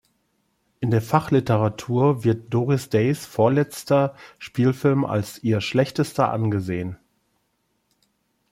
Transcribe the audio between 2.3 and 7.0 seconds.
Doris Days vorletzter Spielfilm als ihr schlechtester angesehen.